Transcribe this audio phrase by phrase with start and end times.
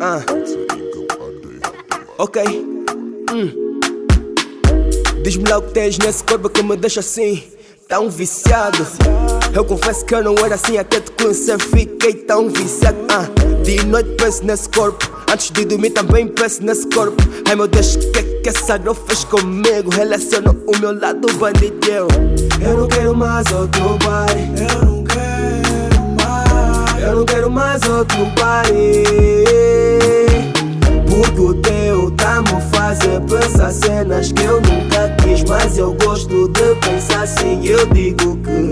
[0.00, 0.22] Ah.
[2.18, 2.40] Ok.
[3.32, 3.80] Hum.
[5.24, 7.42] Diz-me lá o que tens nesse corpo que me deixa assim,
[7.88, 8.86] tão viciado.
[9.52, 12.98] Eu confesso que eu não era assim até te conhecer, fiquei tão viciado.
[13.10, 13.26] Ah.
[13.64, 17.20] De noite penso nesse corpo, antes de dormir também penso nesse corpo.
[17.48, 19.90] Ai meu Deus, o que é que essa girl fez comigo?
[19.90, 22.06] Relaciona o meu lado bandido.
[22.62, 24.62] Eu não quero mais outro body.
[24.62, 27.02] Eu não quero mais.
[27.02, 28.18] Eu não quero mais outro.
[31.08, 35.42] Porque o teu tá me fazer pensar cenas que eu nunca quis.
[35.42, 37.60] Mas eu gosto de pensar assim.
[37.66, 38.70] Eu digo que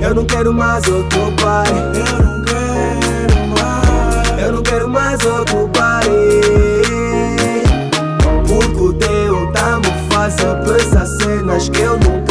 [0.00, 1.98] eu não quero mais outro body.
[1.98, 4.42] Eu não quero mais.
[4.42, 5.70] Eu não quero mais outro.
[8.46, 12.29] Porque o teu tá me fazer pensar cenas que eu nunca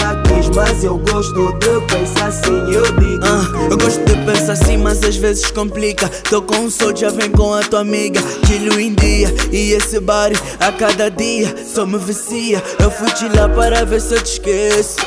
[0.56, 2.74] Mas eu gosto de pensar assim.
[2.74, 6.08] Eu digo Ah, eu gosto de pensar assim, mas às vezes complica.
[6.30, 8.22] Tô com um sol, já vem com a tua amiga.
[8.48, 12.64] Chilho em dia, e esse bar a cada dia só me vicia.
[12.82, 14.98] Eu fui te lá para ver se eu te esqueço.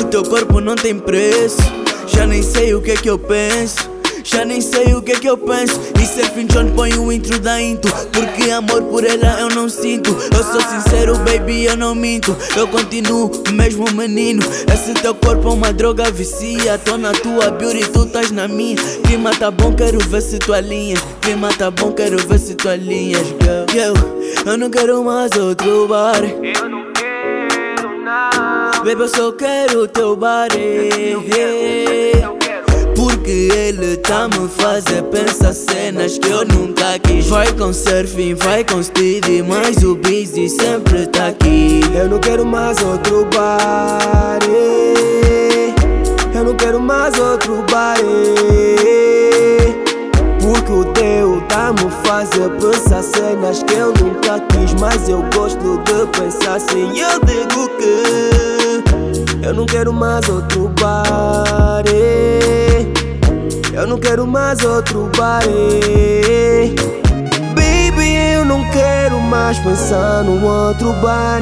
[0.00, 1.62] O teu corpo não tem preço.
[2.06, 3.91] Já nem sei o que é que eu penso.
[4.24, 5.80] Já nem sei o que é que eu penso.
[6.00, 7.92] E Surfing John põe o intro da intro.
[8.12, 10.10] Porque amor por ela eu não sinto.
[10.10, 12.36] Eu sou sincero, baby, eu não minto.
[12.56, 14.42] Eu continuo mesmo menino.
[14.72, 16.78] Esse teu corpo é uma droga vicia.
[16.78, 18.76] Tô na tua beauty, tu estás na minha.
[19.04, 21.00] Clima tá bom, quero ver se tu alinhas.
[21.20, 23.66] Clima tá bom, quero ver se tu alinhas, girl.
[23.74, 23.94] Eu,
[24.52, 26.22] eu não quero mais outro bar.
[26.22, 28.78] Eu não quero nada.
[28.78, 32.01] Baby, eu só quero teu body.
[34.12, 37.28] Tá me fazer pensar cenas que eu nunca quis.
[37.28, 41.80] Vai com surfing, vai com speed, mas o busy sempre tá aqui.
[41.94, 44.52] Eu não quero mais outro body.
[46.34, 48.34] Eu não quero mais outro body.
[50.42, 54.74] Porque o teu tá me fazer pensar cenas que eu nunca quis.
[54.78, 56.92] Mas eu gosto de pensar assim.
[56.98, 62.61] Eu digo que eu não quero mais outro body.
[63.82, 66.72] Eu não quero mais outro body.
[67.48, 71.40] Baby, eu não quero mais pensar num outro bar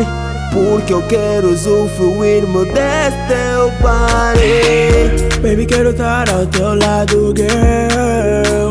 [0.50, 8.70] Porque eu quero usufruir-me desse teu body Baby, quero estar ao teu lado, girl.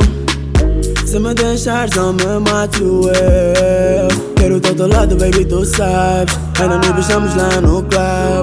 [1.06, 4.34] Se me deixares, não me mato eu.
[4.36, 6.36] Quero estar ao teu lado, baby, tu sabes.
[6.59, 8.39] Ainda nos beijamos lá no club.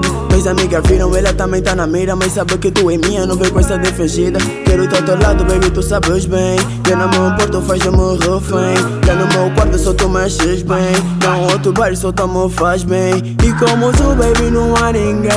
[0.46, 2.14] Minhas amigas viram, ela também tá na mira.
[2.14, 4.38] Mas sabe que tu é minha, não vem com essa defendida.
[4.64, 6.56] Quero ao teu lado, baby, tu sabes bem.
[6.88, 8.76] Eu não me importo, faz-me refém.
[9.04, 10.94] Já no meu quarto, só tu mexes bem.
[11.24, 13.36] Não outro bar, só tu me faz bem.
[13.42, 15.32] E como tu, baby, não há ninguém.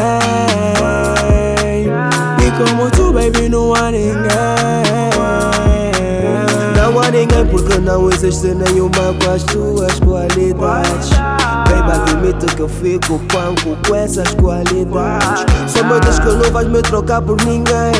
[2.45, 4.13] E como tu, baby, não há ninguém.
[6.75, 11.09] Não há ninguém porque não existe nenhuma com as tuas qualidades
[11.69, 15.45] Baby, admito que eu fico panco com essas qualidades.
[15.67, 17.93] Só me diz que não vais me trocar por ninguém.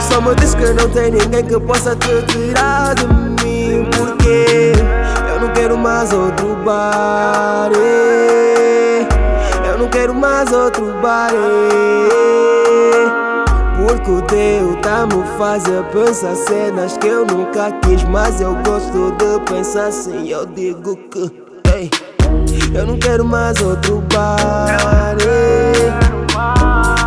[0.00, 4.72] Só me diz que não tem ninguém que possa te tirar de mim Porque
[5.28, 7.70] eu não quero mais outro bar
[9.64, 11.30] Eu não quero mais outro bar
[13.86, 19.12] porque o teu tá me fazer pensar cenas que eu nunca quis Mas eu gosto
[19.12, 20.28] de pensar assim.
[20.28, 21.90] Eu digo que ei,
[22.74, 25.16] Eu não quero mais outro bar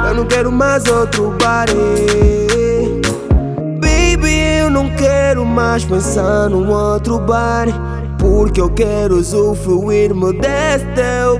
[0.07, 1.67] Eu não quero mais outro bar
[3.79, 7.67] Baby, eu não quero mais pensar num outro bar
[8.19, 11.39] Porque eu quero usufruir-me desse teu